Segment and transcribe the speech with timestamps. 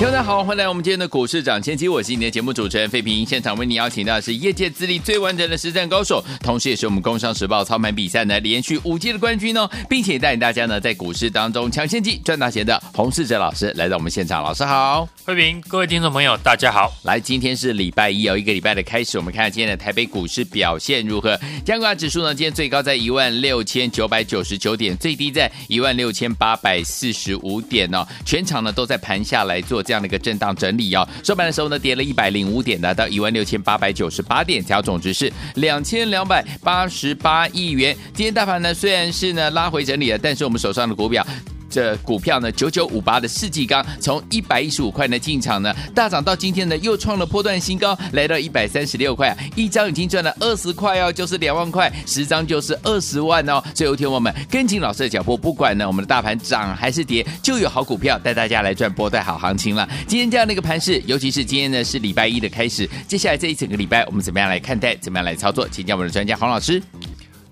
[0.00, 3.26] 听众大家好，欢迎来我们今天的股市涨先机，我是你的节目主持人费平。
[3.26, 16.90] 现场为你邀请到的是业界资历最完整的实战高手，同时也是我们工商时报操盘比赛呢连续五届的冠军哦，并且带领大家呢在股市当中抢先机赚大钱的洪世哲老师来到我们现场，老师好，费平，各位听众朋友大家好。
[17.02, 21.38] 来，今天是礼拜一哦，一个礼拜的开始，我们看看今天的台北股市表现如何？
[21.62, 37.92] 加权指数呢，今天最高在一万六千九百九十九点，最低在一万六千八百四十五点哦，全场呢都在盘下来做这样的一个震荡整理哦，收盘的时候呢，跌了一百零五点，来到一万六千八百九十八点，调总值是两千两百八十八亿元。
[38.14, 41.26] 今天大盘呢，虽然是呢拉回整理了，但是我们手上的股票。
[41.70, 53.62] 这股票呢，九九五八的世纪钢从一百一十五块呢进场呢，大涨到今天呢又创了波段新高，来到一百三十六块，一张已经赚了二十块哦，就是两万块，十张就是二十万哦。
[53.74, 59.88] 所以有天我们跟紧老师的脚步，不管呢我们的大盘涨还是跌，就有好股票带大家来赚波段好行情了。
[60.08, 65.68] 今天这样的一个盘势，尤其是今天呢是礼拜一的开始，接下来这一整个礼拜我们怎么样来看待，怎么样来操作？
[65.68, 66.82] 请教我们的专家黄老师。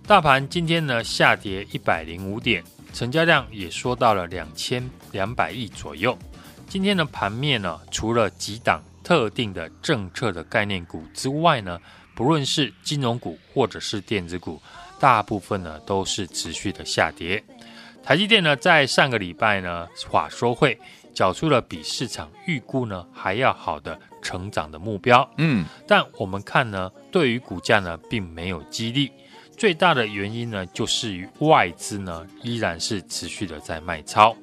[0.06, 2.64] 大盘今天呢下跌一百零五点。
[2.92, 6.18] 成交量也缩到了两千两百亿左右。
[6.68, 11.80] 今天的盘面呢，除了几档特定的政策的概念股之外呢，
[12.14, 14.60] 不论是金融股或者是电子股，
[15.00, 17.42] 大部分呢都是持续的下跌。
[18.02, 20.78] 台积电呢，在上个礼拜呢法说会
[21.14, 25.28] 缴出了比市场预估呢还要好的成长的目标。
[25.36, 29.10] 嗯，但我们看呢，对于股价呢，并没有激励。
[29.58, 34.34] 最大的原因呢，就是于外资呢依然是持续的在卖超。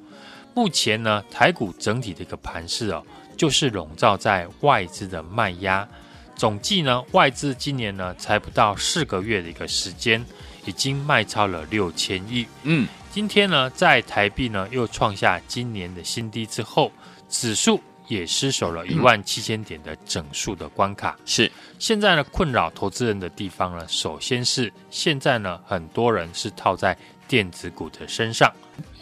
[0.54, 3.02] 目前呢，台股整体的一个盘势哦，
[3.36, 5.88] 就是笼罩在外资的卖压。
[6.34, 10.22] 总计呢，外资今年呢才不到四个月的一个时间，
[10.66, 12.46] 已经卖超了六千亿。
[12.64, 16.92] 嗯，今天呢，在台币呢又创下今年的新低之后，
[17.30, 17.80] 指数。
[18.08, 21.16] 也失守了一万七千点的整数的关卡。
[21.24, 26.96] 是现在呢，困扰投资人的地方呢，首先是现在呢，很多人是套在
[27.28, 28.52] 电子股的身上，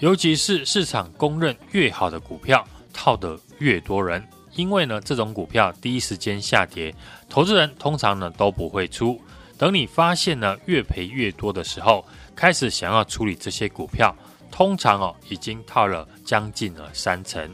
[0.00, 4.26] 尤其是市场公认越好的股票，套得越多人。
[4.54, 6.94] 因为呢，这种股票第一时间下跌，
[7.28, 9.20] 投资人通常呢都不会出。
[9.58, 12.06] 等你发现呢越赔越多的时候，
[12.36, 14.14] 开始想要处理这些股票，
[14.50, 17.52] 通常哦已经套了将近了三成。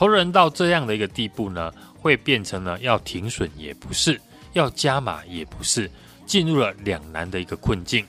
[0.00, 4.18] 投资人到这样的一个地步呢，会变成呢要停损也不是，
[4.54, 5.90] 要加码也不是，
[6.24, 8.06] 进入了两难的一个困境。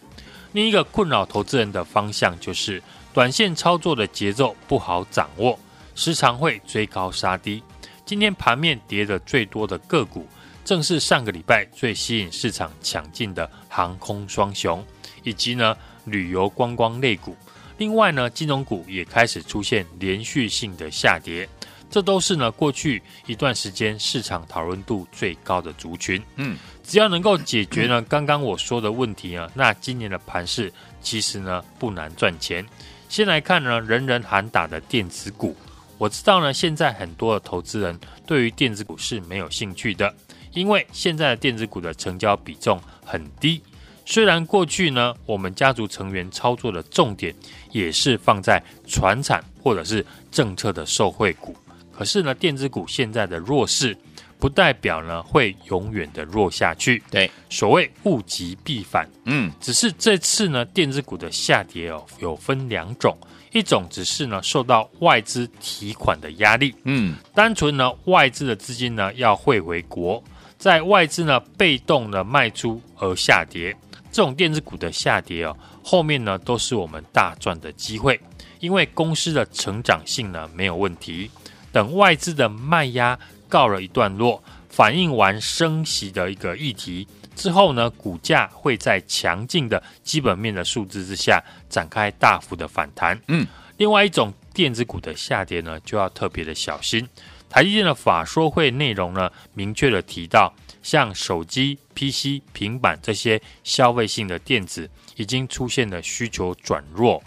[0.53, 2.81] 另一个困扰投资人的方向就是
[3.13, 5.59] 短线操作的节奏不好掌握，
[5.93, 7.61] 时常会追高杀低。
[8.05, 10.25] 今天盘面跌的最多的个股，
[10.63, 14.81] 正是上个礼拜最吸引市场抢进的航空双雄，
[15.23, 15.75] 以及呢
[16.05, 17.35] 旅游观光类股。
[17.77, 21.45] 另外呢，金融股也开始出现连续性的下跌。
[21.91, 26.23] 这都是呢，过去一段时间市场讨论度最高的族群。
[26.37, 30.71] 嗯，只要能够解决呢， 刚刚我说的问题呢，那今年的盘市
[31.01, 32.65] 其实呢不难赚钱。
[33.09, 35.53] 先来看呢，人人喊打的电子股。
[35.97, 40.11] 我知道呢，现在很多的投资人对于电子股是没有兴趣的，
[40.53, 43.61] 因为现在的电子股的成交比重很低。
[44.05, 47.35] 虽然过去呢，我们家族成员操作的重点
[47.71, 51.55] 也是放在传产或者是政策的受惠股。
[52.01, 53.95] 可是呢，电子股现在的弱势，
[54.39, 56.99] 不代表呢会永远的弱下去。
[57.11, 63.15] 对，所谓物极必反，嗯，只是这次呢，电子股的下跌哦，有分两种，
[63.51, 70.23] 一种只是呢受到外资提款的压力，嗯，单纯呢外资的资金呢要汇回国，
[70.57, 73.77] 在外资呢被动的卖出而下跌，
[74.11, 78.19] 这种电子股的下跌哦，后面呢都是我们大赚的机会，
[78.59, 81.29] 因为公司的成长性呢没有问题。
[81.71, 93.19] 等外资的卖压告了一段落，反映完升息的一个议题之后呢，股价会在强劲的基本面的数字之下展开大幅的反弹。
[93.27, 93.47] 嗯，
[93.77, 97.07] 另外一种电子股的下跌呢，就要特别的小心。
[97.49, 107.21] 台积电的法说会内容呢，明确的提到，像手机、PC、平板这些消费性的电子已经出现了需求转弱。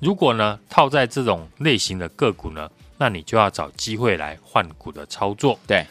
[0.00, 2.68] 如果呢套在这种类型的个股呢，
[2.98, 5.58] 那你就要找机会来换股的操作。
[5.66, 5.86] 对，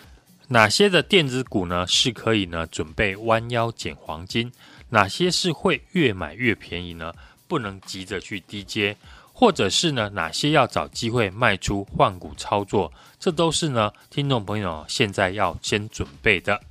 [0.49, 4.51] 哪些的电子股呢是可以呢准备弯腰捡黄金？
[4.89, 7.13] 哪些是会越买越便宜呢？
[7.47, 8.95] 不能急着去低接，
[9.33, 12.91] 或者是呢，哪些要找机会卖出换股操作？
[13.19, 16.61] 这都是呢，听众朋友现在要先准备的。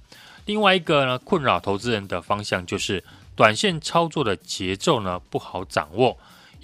[0.44, 3.02] 另外一个呢，困扰投资人的方向就是
[3.34, 6.16] 短线操作的节奏呢不好掌握，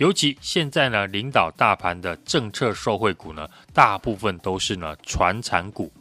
[0.02, 5.92] 尤其现在呢，领导大盘的政策受惠股呢，大部分都是呢传产股。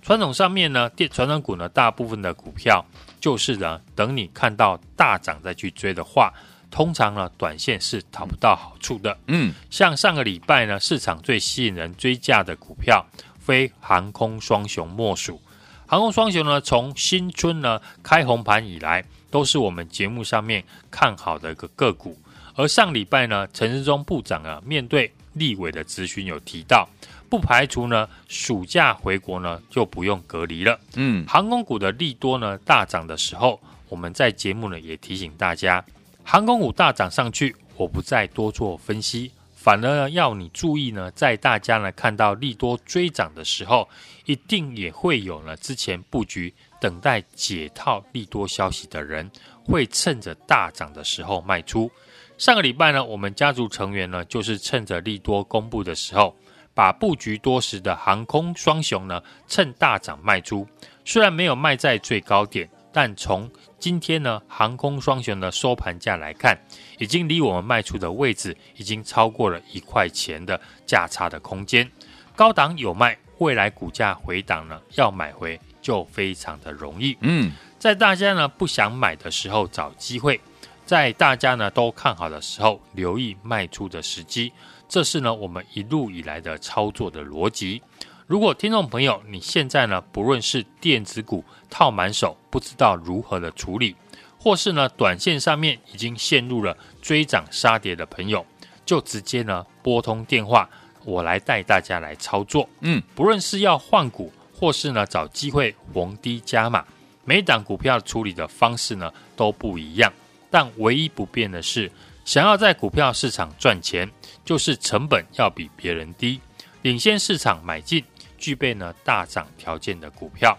[0.00, 2.86] 传统上面呢，电传产股呢，大部分的股票
[3.18, 6.32] 就是呢，等你看到大涨再去追的话，
[6.70, 9.18] 通常呢，短线是讨不到好处的。
[9.26, 13.04] 嗯，像上个礼拜呢，市场最吸引人追价的股票，
[13.40, 15.42] 非航空双雄莫属。
[15.88, 20.62] 航空双雄呢，从新春呢开红盘以来，都是我们节目上面
[20.92, 22.16] 看好的一个个股。
[22.58, 26.88] 而上礼拜呢，陈时中部长啊，面对立委的咨询，有提到。
[27.30, 30.76] 不排除呢，暑假回国呢就不用隔离了。
[30.96, 35.84] 嗯，航空股的利多呢大涨的时候，我们在节目呢也提醒大家，
[36.24, 43.88] 航空股大涨上去，我不再多做分析，反而呢要你注意呢，在大家呢看到利多追涨的时候，
[44.24, 49.30] 一定也会有呢之前布局等待解套利多消息的人，
[49.64, 51.88] 会趁着大涨的时候卖出。
[52.38, 56.34] 上个礼拜呢，我们家族成员呢就是趁着利多公布的时候。
[56.74, 60.64] 把布局多时的航空双雄呢，趁大涨卖出。
[61.04, 63.50] 虽然没有卖在最高点，但从
[63.80, 66.56] 今天呢，航空双雄的收盘价来看，
[67.00, 71.90] 已经离我们卖出的位置已经超过了一块钱的价差的空间。
[72.36, 77.18] 高档有卖，未来股价回档呢，要买回就非常的容易。
[77.22, 80.40] 嗯，在大家呢不想买的时候找机会，
[80.88, 84.50] 在大家呢都看好的时候留意卖出的时机。
[84.88, 87.82] 这是呢，我们一路以来的操作的逻辑。
[88.26, 93.94] 如果听众朋友你现在呢，不论是电子股套满手，不知道如何的处理，
[94.38, 98.46] 或是呢，短线上面已经陷入了追涨杀跌的朋友，
[98.86, 100.66] 就直接呢拨通电话，
[101.04, 102.66] 我来带大家来操作。
[102.80, 106.82] 嗯，不论是要换股，或是呢找机会逢低加码，
[107.26, 110.10] 每档股票处理的方式呢都不一样，
[110.50, 111.90] 但唯一不变的是，
[112.24, 114.10] 想要在股票市场赚钱。
[114.44, 116.40] 就是成本要比别人低，
[116.80, 118.02] 领先市场买进，
[118.38, 120.56] 具备呢大涨条件的股票。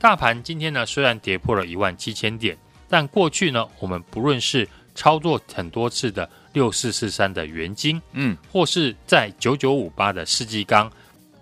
[0.00, 10.90] 大盘今天呢虽然跌破了一万七千点，但过去呢我们不论是操作很多次的六四四三的元金，嗯，或是在九九五八的世纪钢，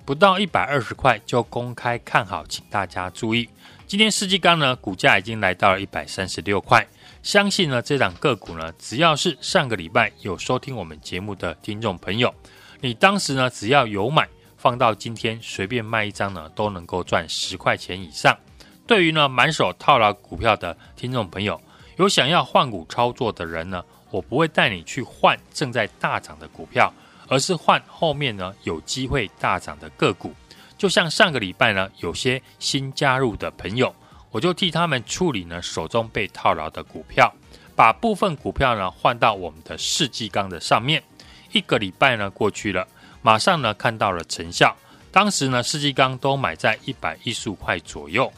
[0.04, 3.48] 不到一百二十块就公开看好，请大家注意，
[3.86, 6.86] 今天世纪钢呢股价已经来到了一百三十六块。
[7.28, 12.34] 相信呢，这档个股呢，只要是上个礼拜有收听我们节目的听众朋友，
[12.80, 14.26] 你当时呢，只要有买，
[14.56, 18.34] 放到今天随便卖一张呢，都能够赚十块钱以上。
[18.86, 21.60] 对于呢满手套牢股票的听众朋友，
[21.98, 26.90] 有想要换股操作的人呢，我不会带你去换正在大涨的股票，
[27.28, 30.32] 而是换后面呢有机会大涨的个股。
[30.78, 33.94] 就像上个礼拜呢，有些新加入的朋友。
[34.30, 37.32] 我就替他们处理呢手中被套牢的股票，
[37.74, 41.02] 把部分股票呢换到我们的世纪钢的上面。
[41.52, 42.86] 一个礼拜呢过去了，
[43.22, 44.76] 马上呢看到了成效。
[45.10, 48.30] 当时呢世纪钢都买在一百一十五块左右。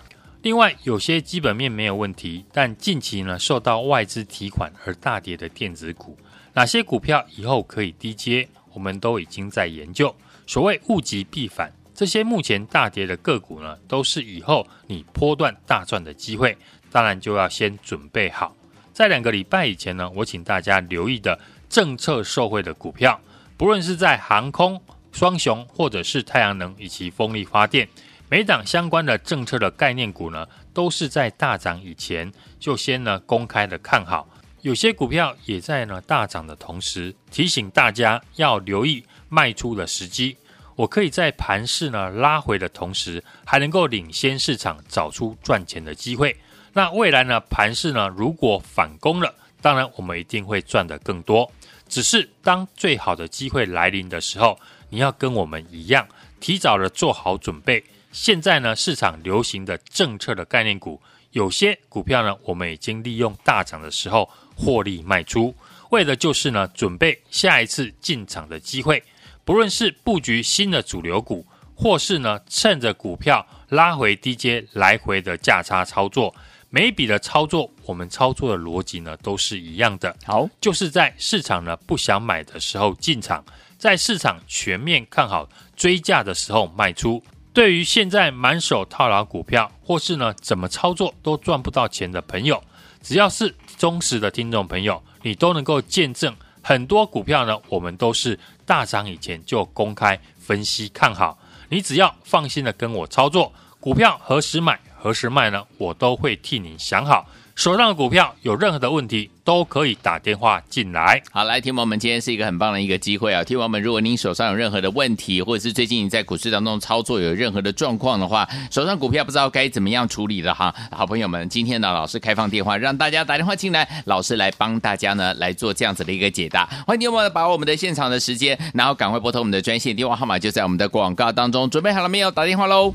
[0.42, 6.16] 另外有些基本面没有问题，但近期呢受到外资提款而大跌的电子股，
[6.54, 10.14] 哪些股票以后可以低接，我们都已经在研究。
[10.46, 11.72] 所谓物极必反。
[12.00, 16.56] 这些目前大跌的个股呢，都是以后你波段大赚的机会，
[16.90, 18.56] 当然就要先准备好。
[18.94, 21.38] 在两个礼拜以前呢，我请大家留意的
[21.68, 23.20] 政策受惠的股票，
[23.58, 24.80] 不论是在航空
[25.12, 27.86] 双雄，或者是太阳能以及风力发电，
[28.30, 34.26] 每档相关的政策的概念股呢，都是在大涨以前就先呢公开的看好。
[34.62, 40.38] 有些股票也在呢大涨的同时，提醒大家要留意卖出的时机。
[40.80, 46.34] 我可以在盘势呢拉回的同时，还能够领先市场，找出赚钱的机会。
[46.72, 51.52] 那未来呢盘势呢如果反攻了，当然我们一定会赚得更多。
[51.86, 54.58] 只是当最好的机会来临的时候，
[54.88, 56.08] 你要跟我们一样，
[56.40, 57.84] 提早的做好准备。
[58.10, 60.98] 现在呢市场流行的政策的概念股，
[61.32, 65.54] 有些股票呢我们已经利用大涨的时候获利卖出，
[65.90, 69.02] 为的就是呢准备下一次进场的机会。
[69.44, 76.34] 不论是布局新的主流股，或是呢趁着股票拉回低阶来回的价差操作，
[76.68, 80.14] 每一笔的操作，我们操作的逻辑呢都是一样的。
[80.24, 83.44] 好，就是在市场呢不想买的时候进场，
[83.78, 87.22] 在市场全面看好追价的时候卖出。
[87.52, 92.62] 对于现在满手套牢股票，或是呢怎么操作都赚不到钱的朋友，
[93.02, 101.38] 只要是忠实的听众朋友，你都能够见证很多股票呢，我们都是大涨以前就公开分析看好。
[101.68, 105.64] 你只要放心的跟我操作，股票何时买何时卖呢？
[105.78, 107.26] 我都会替你想好。
[107.60, 111.22] 手上的股票有任何的问题，都可以打电话进来。
[111.30, 113.44] 好，来，听友们，今天是一个很棒的一个机会啊！
[113.44, 126.64] 听友们，如果您手上有任何的问题，或者是最近你在股市当中操作有任何的状况的话，手上股票不知道该怎么样处理的哈，好朋友们，今天呢，老师开放电话，让大家打电话进来，老师来帮大家呢来做这样子的一个解答。
[126.86, 131.68] 欢迎听友们把我们的现场的时间，然后赶快拨通我们的专线电话号码，就在我们的广告当中。
[131.68, 132.30] 准备好了没有？
[132.30, 132.90] 打电话喽！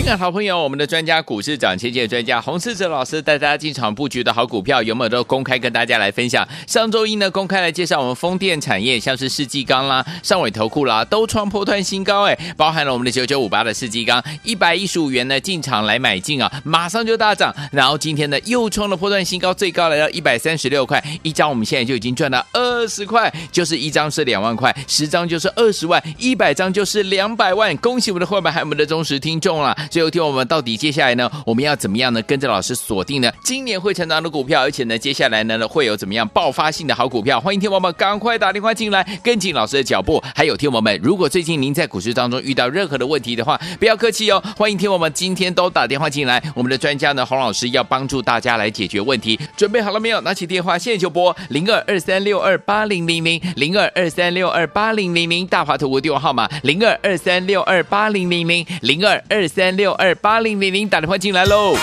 [0.00, 6.48] 亲爱的好朋友，我们的专家股市涨跌的专家洪世哲老师带大家进场布局的好股票，有没有都公开跟大家来分享？
[6.66, 29.76] 上周一呢，公开来介绍我们风电产业，像是世纪钢啦、上尾投顾啦，都创破断新高哎，包含了我们的九九五八的世纪钢，一百一十五元呢进场来买进啊，马上就大涨，然后今天呢又创了破断新高，最高来到一百三十六块一张，我们现在就已经赚了二十块，就是一张是两万块，十张就是二十万，一百张就是两百万，恭喜我们的会员还有我们的忠实听众啦。
[29.90, 32.22] 最后听我们到底接下来呢，我们要怎么样呢？
[32.22, 37.40] 跟着老师锁定呢，今年会成长的股票，而且呢，接下来呢会有怎么样爆发性的好股票？
[37.40, 40.22] 欢迎听我们赶快打电话进来，跟紧老师的脚步。
[40.34, 49.38] 还有听我们，如果最近您在股市当中遇到任何的问题的话，不要客气哦，欢迎听我们今天都打电话进来，我们的专家呢洪老师要帮助大家来解决问题。
[49.56, 50.20] 准备好了没有？
[50.20, 61.74] 拿起电话现在就拨零二二三六二八零零零零二二三六二八零零零大华投顾电话号码零二二三六二八零零零零二二三六二八零零零打电话进来喽。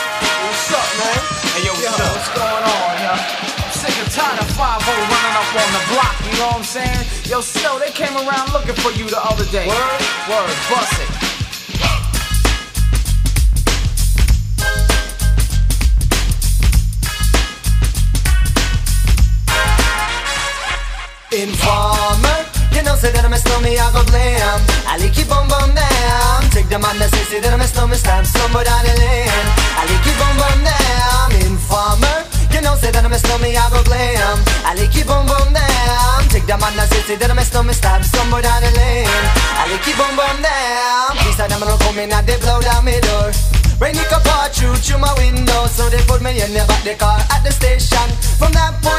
[22.97, 24.59] say that I'm a stormy, I go blam.
[24.89, 27.93] I like it bum bum down Take the man that says that I'm a stormy,
[27.93, 32.89] stab somebody down the lane I like it bum bum down Informer, you know say
[32.89, 34.37] that I'm a stormy, I go blam.
[34.65, 37.77] I like it bum bum down Take the man that says that I'm a stormy,
[37.77, 39.25] stab somebody down the lane
[39.61, 42.41] I like it bum bum down These are the men who come in and they
[42.41, 43.29] blow down my door.
[43.77, 44.25] Rainy, it could
[44.57, 45.69] through, my window.
[45.69, 48.09] So they put me in the back of the car at the station.
[48.41, 48.96] From that point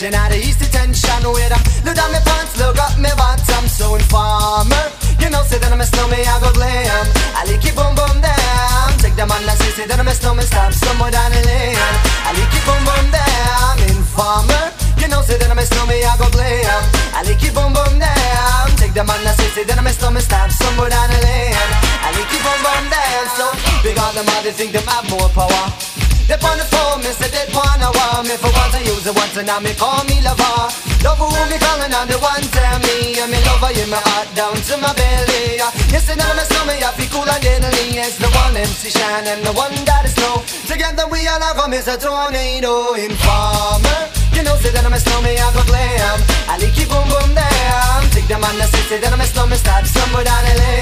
[0.00, 1.28] Vision of the east attention.
[1.28, 4.88] With up, look down my pants, look up my bottom So informer,
[5.20, 7.04] you know say that I'm a snowman, I go glam.
[7.36, 10.16] I like it boom boom down Take them on, I say, say that I'm a
[10.16, 11.76] snowman Stop somewhere down the lane.
[12.24, 16.16] I like it boom boom down Informer, you know say that I'm a snowman, I
[16.16, 16.80] go glam.
[17.12, 19.92] I like it boom boom down Take them on, I say, say that I'm a
[19.92, 21.52] snowman Stop somewhere down the lane.
[22.00, 23.52] I like it boom boom down So
[23.84, 25.68] big on them all, they think them have more power.
[26.24, 29.16] They're on the phone, me say they wanna Call me for once, I use it
[29.16, 30.68] once, and now me call me lover.
[31.00, 33.16] Lover who be calling on the one, tell me.
[33.16, 35.56] I'm in lover in my heart, down to my belly.
[35.88, 37.96] Yes, and I'm a summer, I feel cool and deadly.
[37.96, 40.44] It's the one MC Shine and the one that is snow.
[40.68, 41.96] Together we are like a Mr.
[41.96, 44.12] Tornado Informer.
[44.36, 46.20] You know, say that I'm a snowman, I go glam.
[46.44, 48.04] I like you boom boom damn.
[48.12, 50.80] Take them on the city, that I'm a snowman, start somewhere down the lane.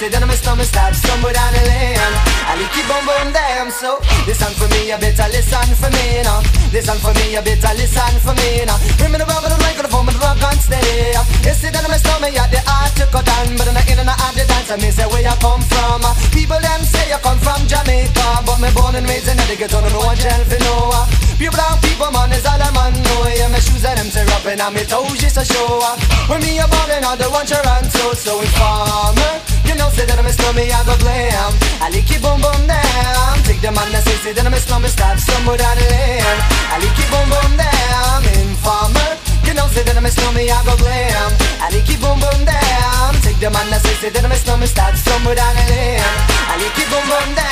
[0.00, 2.00] Say that my stomach starts somewhere down the lane
[2.48, 6.24] I like it boom boom damn so Listen for me, you better listen for me
[6.24, 6.40] now
[6.72, 9.76] Listen for me, you better listen for me now Bring me the rubber, the like,
[9.76, 11.12] the phone, the rock and stay.
[11.44, 14.08] You say that my stomach, you the heart to cut down But in the inner,
[14.08, 16.00] I the dance, I me say where you come from?
[16.32, 19.84] People them say you come from Jamaica But me born and raised in the ghetto,
[19.84, 20.96] no one jail for no
[21.36, 23.28] Pure brown people, man, is all I'm on, know.
[23.36, 25.84] Yeah, my shoes and them say rubbing, and my toes just a show.
[26.24, 30.26] When me a ballin', all the one Toronto, so informer you know, say that I'm
[30.26, 31.54] a stormy, I go blam.
[31.78, 33.38] I like it boom boom down.
[33.46, 36.38] Take the man that says say that I'm a stormy, stop somewhere down the lane.
[36.74, 38.18] I like it boom boom down.
[38.34, 39.14] Informer,
[39.46, 41.30] you know, say that I'm a stormy, I go blam.
[41.62, 43.14] I like it boom boom down.
[43.22, 46.02] Take the man that says say that I'm a stormy, stop somewhere down the lane.
[46.50, 47.49] I like it boom boom down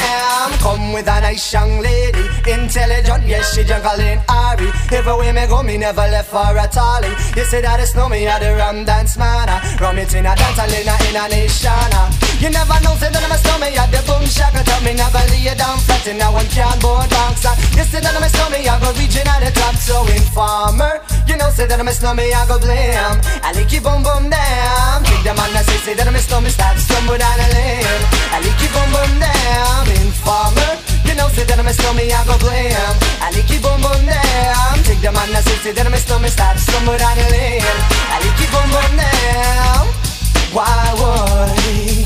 [0.88, 2.25] come with a nice young lady.
[2.50, 4.68] Intelligent, yes, she jungle in Ari.
[4.90, 7.11] If me go, me never left for a tally.
[7.37, 9.49] You say that it's no me, I the rum dance man.
[9.80, 12.27] Rum it in a dance, in a, in a nation.
[12.38, 15.18] You never know, say that I'm a stomach At the boom shaka tell me Never
[15.35, 17.42] lay down flat in a one cardboard box
[17.75, 21.02] You say that I'm a stomach I go reaching at the top So informer.
[21.26, 24.30] You know, say that I'm a stomach I go blam, I like you boom boom
[24.30, 27.49] down Take them on the say, say that I'm a stomach Start stumble down a
[27.59, 28.02] lane.
[28.30, 30.73] I like you boom boom down Informer.
[31.11, 34.02] You know, say that I'm a stomach, I go blam, I like you boom boom
[34.07, 37.26] down Take them on the say, say that I'm a stomach Start stumble down a
[37.35, 37.66] lane.
[38.14, 39.90] I like you boom boom down
[40.54, 40.71] Why
[41.02, 41.98] would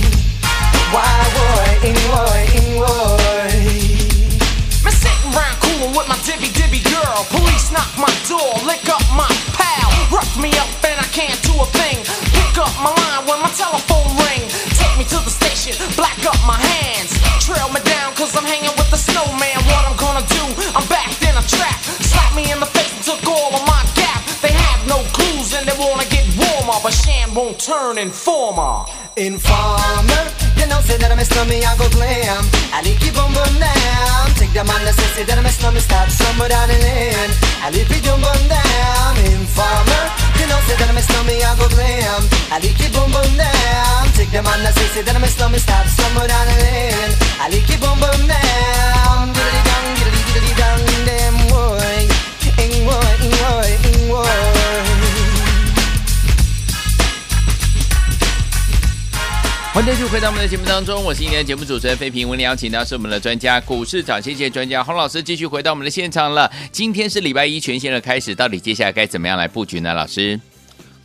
[27.35, 28.85] won't turn informer.
[29.17, 30.42] Informer,
[30.87, 32.43] say that I'm no, snowman, I go glam.
[32.75, 34.25] I need keep on burn down.
[34.39, 37.71] Take the man that say that I'm no, snowman, stop somewhere down the lane I
[37.71, 39.13] need be done burn down.
[39.31, 40.05] Informer,
[40.39, 42.23] you know say that I'm no, snowman, I go glam.
[42.51, 44.03] I need keep on burn down.
[44.19, 47.47] Take the man that say that I'm no, snowman, stop somewhere down the lane I
[47.53, 49.31] need keep on burn down.
[49.33, 52.03] Diddly dong, diddly diddly dong, damn boy
[52.63, 54.52] Ing boy, ing boy, ing boy
[59.75, 62.29] 欢迎继续回到我们的节目当中，我是今天的节目主持人费平。
[62.29, 66.53] 我们邀请到是我们的专家股市涨先机专家洪老师，继续回到我们的现场了。
[66.71, 69.95] 今天是礼拜一全新的开始，到底接下来该怎么样来布局呢？
[69.95, 70.39] 老师，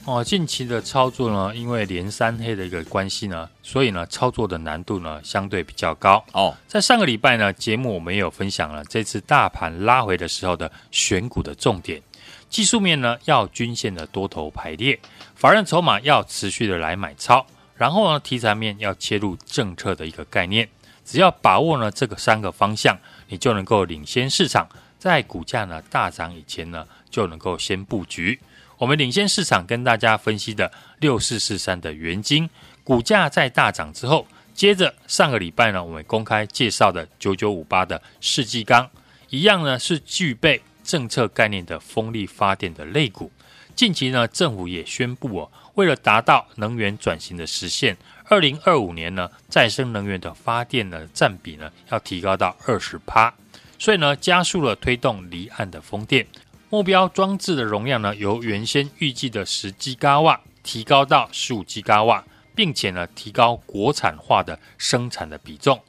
[0.04, 6.22] 哦，近期的操作呢，因为连三黑的一个关系呢，所以呢，操作的难度呢相对比较高。
[6.34, 12.02] 哦，在上个礼拜呢，节目我们也有分享了这次大盘拉回的时候的选股的重点，
[12.50, 15.00] 技术面呢要均线的多头排列，
[15.36, 17.48] 法人筹码要持续的来买超。
[17.78, 20.68] 然后呢，题材面要切入政策的一个概念，
[21.06, 24.68] 只要把握呢这个三个方向，你就能够领先市场，
[24.98, 28.40] 在股价呢大涨以前呢，就能够先布局。
[28.78, 32.50] 我们领先市场跟大家分析的六四四三的元晶，
[32.84, 38.90] 股价在大涨之后，接着上个礼拜呢，我们公开介绍的九九五八的世纪钢，
[39.30, 43.32] 一样呢是具备政策概念的风力发电的类股。
[43.76, 45.52] 近期呢，政府也宣布哦。
[45.78, 53.32] 为了达到能源转型的实现，二零二五年呢，再生能源的发电的占比呢，要提高到二十趴，
[53.78, 56.26] 所以呢，加速了推动离岸的风电
[56.72, 65.80] 目标装置的容量呢，由原先预计的十吉瓦提高到十五吉瓦，并且呢，提高国产化的生产的比重。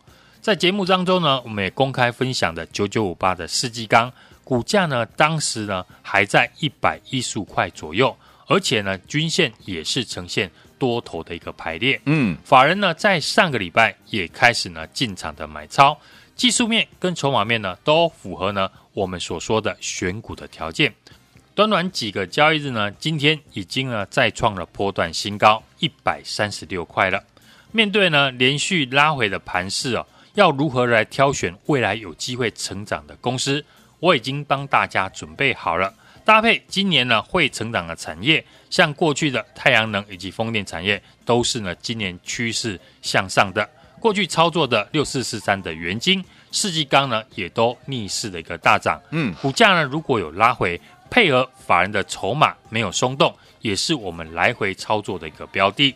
[0.42, 4.12] 在节目当中呢，我们也公开分享的九九五八的四季钢
[4.44, 8.14] 股价呢，当时呢还在一百一十五块左右。
[8.48, 12.00] 而且呢，均线也是呈现多头的一个排列。
[12.06, 15.96] 嗯，法人呢在上个礼拜也开始呢进场的买超，
[16.34, 20.92] 技术面跟筹码面呢都符合呢我们所说的选股的条件。
[21.54, 27.22] 短短几个交易日呢，今天已经呢再创了波段新高一百三十六块了。
[27.70, 33.62] 面对呢连续拉回的盘势哦，要如何来挑选未来有机会成长的公司？
[33.98, 35.92] 我已经帮大家准备好了。
[36.28, 43.66] 搭配今年呢会成长的产业，像过去的太阳能以及风电产业，都是呢今年趋势向上的。
[43.98, 49.00] 过去操作的六四四三的元金、世纪钢呢，也都逆势的一个大涨。
[49.10, 55.94] 嗯，股价呢如果有拉回，配合法人的筹码没有松动，也是我们来回操作的一个标的。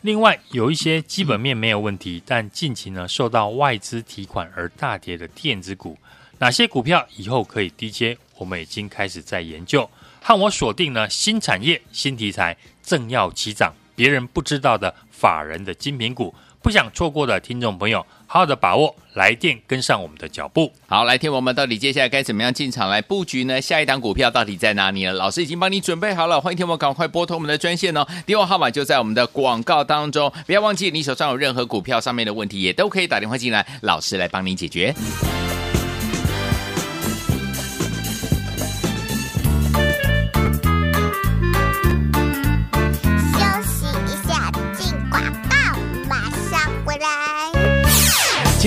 [0.00, 5.98] 另外有一些基本面没有问题，但近期呢受到外资提款而大跌的电子股，
[6.38, 8.16] 哪些股票以后可以低接？
[8.36, 9.88] 我们已经开始在研究，
[10.20, 20.72] 和我锁定了新产业、新题材正要起涨，别人不知道的法人的精品股，不想错过的听众朋友，好好的把握，来电跟上我们的脚步。
[20.86, 23.60] 好，来听我们到底接下来该怎么样进场来布局呢？
[23.60, 25.12] 下一档股票到底在哪里呢？
[25.12, 34.94] 老师已经帮你准备好了，欢迎听我们赶快拨通我们的专线哦，电话号码就在我们的广告当中，不要忘记，你手上有任何股票上面的问题，也都可以打电话进来，老师来帮你解决。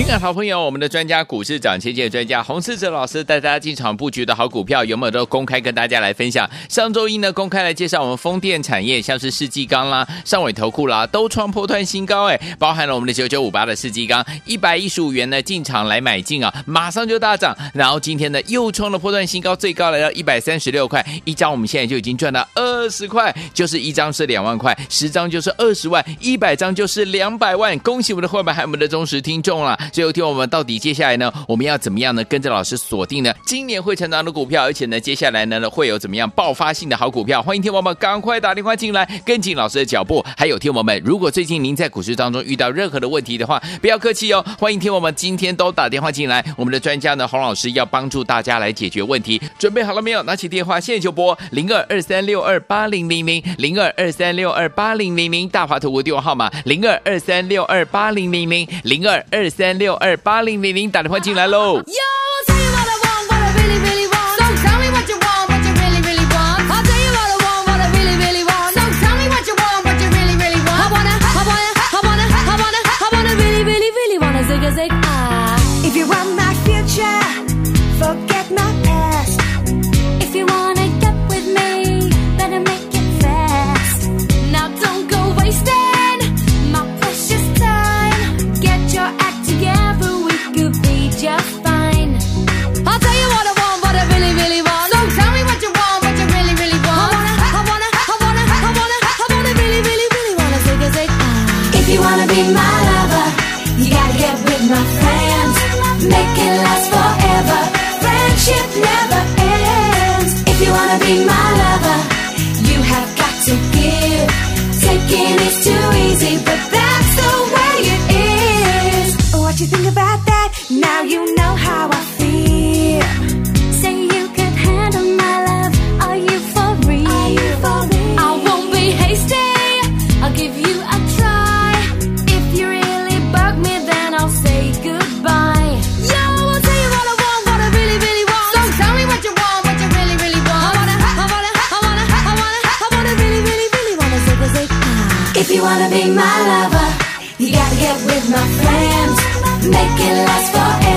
[0.08, 6.48] 的好朋友，我们的专家股市涨先机的专家洪世哲老师带大家进场布局的好股票，有没有都公开跟大家来分享？
[6.70, 29.78] 上周一呢，公开来介绍我们风电产业，像是世纪钢啦、上尾投库啦，都创破段新高哎，包含了我们的九九五八的世纪钢，一百一十五元呢进场来买进啊，马上就大涨，然后今天呢又创了破段新高，最高来到一百三十六块一张，我们现在就已经赚到二十块，就是一张是两万块，十张就是二十万，一百张就是两百万，恭喜我们的伙伴还有我们的忠实听众了。
[29.98, 32.22] 最后听我们到底接下来呢，我们要怎么样呢？
[32.22, 37.42] 跟着老师锁定呢今年会成长的股票，而且呢，接下来呢会有怎么样爆发性的好股票？
[37.42, 40.24] 欢迎听我们赶快打电话进来，跟紧老师的脚步。
[40.36, 49.42] 还有听我们，如果最近您在股市当中遇到任何的问题的话，不要客气哦，欢迎听我们今天都打电话进来，我们的专家呢洪老师要帮助大家来解决问题。
[49.58, 50.22] 准备好了没有？
[50.22, 61.82] 拿起电话现在就拨零二二三六二八零零零零二二三六二八零零零大华图的电话号码零二二三六二八零零零零二二三六二八零零零打电话进来喽。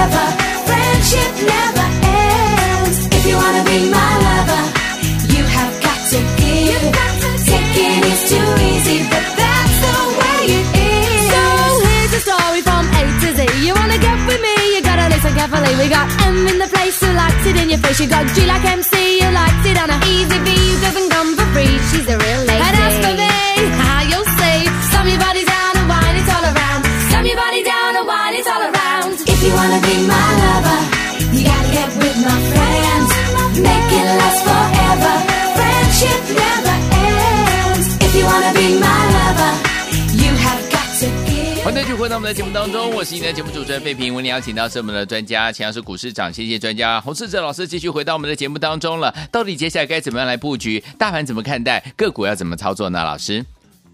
[0.01, 0.25] forever.
[0.65, 2.97] Friendship never ends.
[3.17, 4.63] If you wanna be my lover,
[5.33, 6.83] you have got to give.
[7.51, 11.21] Taking is too easy, but that's the way it is.
[11.33, 11.41] So
[11.85, 13.41] here's a story from A to Z.
[13.65, 14.55] You wanna get with me?
[14.73, 15.73] You gotta listen carefully.
[15.81, 17.99] We got M in the place who likes it in your face.
[18.01, 20.49] You got G like MC, you likes it on a easy V.
[20.69, 21.73] You doesn't come for free.
[21.89, 22.50] She's a real.
[41.73, 44.13] 继续回到我们的节目当中，我是你的节目主持人费平。
[44.13, 49.11] 为你邀请到是我们的专家，强势股市涨先机专家洪世哲老师，继续回到我们的节目当中了。
[49.31, 50.83] 到底接下来该怎么样来布局？
[50.99, 51.79] 大盘怎么看待？
[51.97, 53.03] 个股要怎么操作呢？
[53.03, 53.43] 老师，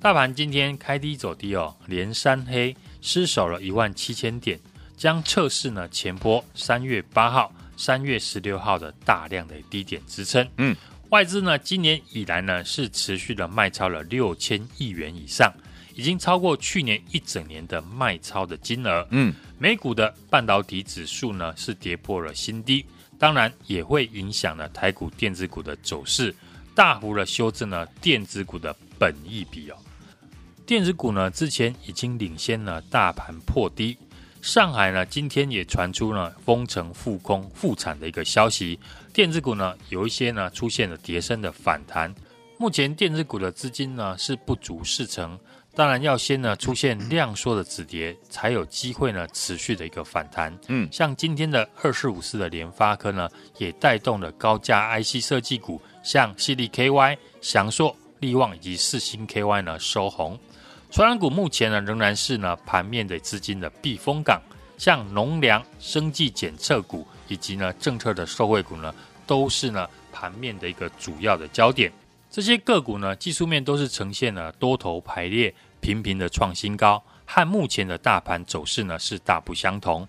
[0.01, 4.59] 大盘今天开低走低哦，连三黑，失守了一万七千点，
[4.97, 10.45] 将测试呢前波三月八号、三月十六号的大量的低点支撑。
[10.57, 10.75] 嗯，
[11.09, 15.53] 外资呢今年以来呢是持续的卖超了六千亿元以上。
[15.97, 19.05] 已经超过去年一整年的卖超的金额。
[19.09, 22.85] 嗯，美股的半导体指数呢是跌破了新低，
[23.17, 26.33] 当然也会影响了台股电子股的走势，
[26.75, 29.75] 大幅的修正了电子股的本益比哦。
[30.67, 33.97] 电子股呢之前已经领先了大盘破低，
[34.39, 38.79] 上海呢今天也传出了封城复工复产的一个消息，
[39.11, 42.13] 电子股呢有一些呢出现了跌升的反弹，
[42.59, 45.39] 目前电子股的资金呢是不足四成。
[45.77, 50.51] 当然要先呢出现量缩的止跌，才有机会呢持续的一个反弹。
[50.69, 60.35] 嗯，像今天的二四五四的联发科呢，也带动了高价 IC 设计股，像矽力 KY、翔硕、力旺以及四星 KY 呢收红。
[60.89, 64.41] 传染股目前呢仍然是呢盘面的资金的避风港，
[64.79, 68.91] 像农粮、生技检测股以及呢政策的受惠股呢，
[69.27, 71.93] 都是呢盘面的一个主要的焦点。
[72.31, 75.53] 这些个股呢技术面都是呈现了多头排列。
[75.79, 80.07] 频频的创新高，和目前的大盘走势呢是大不相同。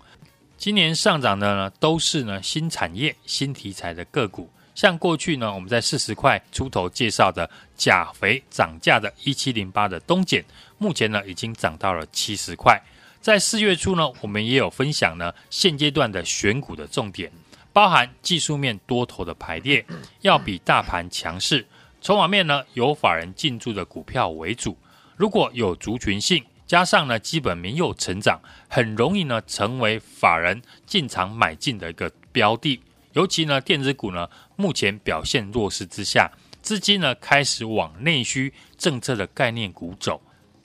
[0.57, 10.43] 今年上涨的呢都是呢新产业、新题材的个股，像过去呢我们在四十块出头介绍的钾肥涨价的一七零八的东碱，
[10.77, 12.81] 目前呢已经涨到了七十块。
[13.21, 17.31] 在四月初呢，我们也有分享呢现阶段的选股的重点，
[17.71, 19.85] 包含技术面多头的排列
[20.21, 21.65] 要比大盘强势，
[22.01, 24.77] 筹码面呢由法人进驻的股票为主。
[25.19, 32.79] 如果有族群性，加上呢基本面又成长，很容易呢成为法人进场买进的一个标的。
[33.11, 40.21] 尤其呢电子股呢目前表现弱势之下，资金呢开始往内需政策的概念股走。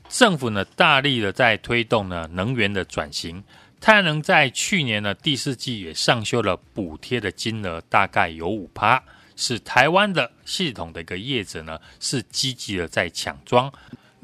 [0.08, 3.42] 政府呢大力的在推动呢能源的转型，
[3.80, 9.02] 太阳能在去年呢第四季也上修了补贴的金额，大概有五趴，
[9.34, 13.72] 是台湾的系统的一个业者呢是积极的在抢装。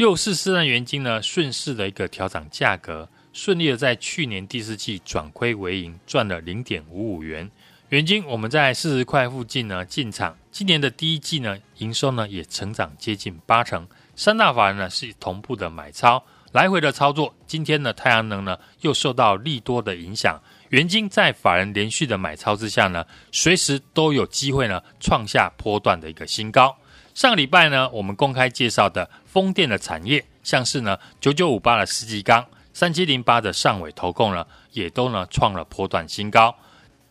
[0.00, 7.50] 六四四的元金呢顺势的一个调涨价格，顺利的在去年第四季转亏为盈，赚了零点五五元。
[7.90, 13.86] 元金我们在四十块附近呢进场，今年的第一季呢营收呢也成长接近八成，
[14.16, 17.34] 三大法人呢是同步的买超，来回的操作。
[17.46, 26.74] 今天呢太阳能呢又受到利多的影响，元金在法人连续的买超之下呢，随时都有机会呢创下波段的一个新高。
[27.14, 36.54] 上个礼拜呢我们公开介绍的风电的产业，像是呢九九五八的世纪钢、三七零八的上尾投控呢，也都呢创了波段新高。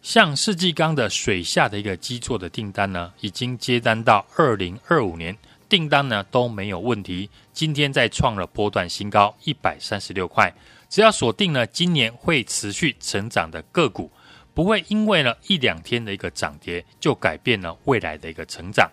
[0.01, 7.29] 像世纪钢的水下的一个基座的订单呢，已经接单到二零二五年，订单呢都没有问题。
[7.51, 10.53] 今天再创了波段新高一百三十六块。
[10.87, 14.09] 只要锁定了今年会持续成长的个股，
[14.53, 18.89] 不会因为呢一两天的一个涨跌就改变了未来的一个成长。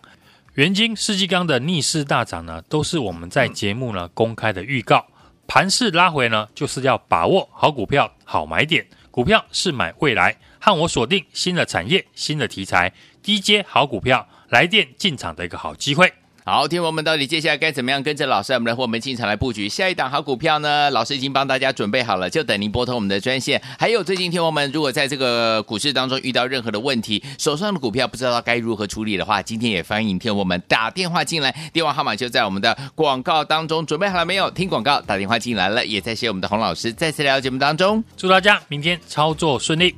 [0.57, 5.07] 元晶、世纪钢的逆势大涨呢，都是我们在节目呢公开的预告。
[5.47, 8.87] 盘势拉回呢，就是要把握好股票、好买点。
[9.11, 10.35] 股票是买未来。
[10.59, 12.91] 和我锁定新的产业、新的题材、
[13.23, 16.11] 低阶好股票，来电进场的一个好机会。
[16.49, 20.89] 好，听我们到底接下来该怎么样跟着老师，我们来和我们进场来布局下一档好股票呢？
[20.93, 23.61] 老师已经帮大家准备好了，就等您拨通我们的专线。
[23.77, 33.85] 还有最近听我们如果在这个股市当中遇到任何的问题，手上的股票不知道该如何处理的话，今天也欢迎听我们打电话进来，电话号码就在我们的广告当中。
[33.85, 34.49] 准备好了没有？
[34.53, 39.97] 听广告打电话进来了，也在谢我们的洪老师再次来到节目当中，祝大家明天操作顺利。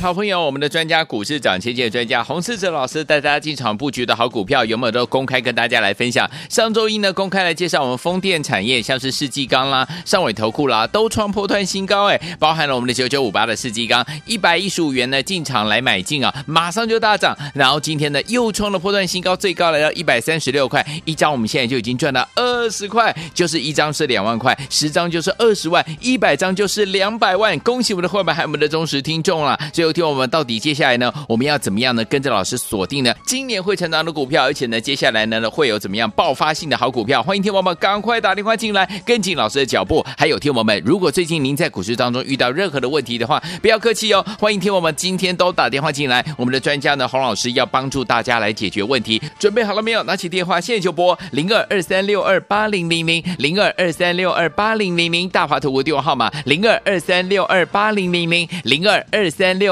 [0.00, 6.28] 好朋友，我们的专家股市涨跌的专家洪世哲老师带大家进场布局的好股票，有没有都公开跟大家来分享？
[6.48, 29.58] 上周一呢，公开来介绍我们风电产业，像是世纪钢啦、上尾投库啦，都创破段新高，哎，包含了我们的九九五八的世纪钢，一百一十五元呢进场来买进啊，马上就大涨，然后今天呢又创了破段新高，最高来到一百三十六块一张，我们现在就已经赚了二十块，就是一张是两万块，十张就是二十万，一百张就是两百万，恭喜我们的会员还有我们的忠实听众啦！
[29.82, 32.04] 最后听我们到底接下来呢，我们要怎么样呢？
[32.04, 37.20] 跟着老师锁定呢，今年会成长的股票，而且呢，接下来呢会有怎么样爆发性的好股票？
[37.20, 40.06] 欢迎听友们赶快打电话进来，跟紧老师的脚步。
[40.16, 49.20] 还有听友们，如果最近您在股市当中遇到任何的问题的话，不要客气哦，欢迎听友们今天都打电话进来，我们的专家呢洪老师要帮助大家来解决问题。
[49.36, 50.04] 准备好了没有？
[50.04, 59.71] 拿起电话现在就拨零二二三六二八零零零零二二三六二八零零零大华投顾电话号码零二二三六二八零零零零二二三六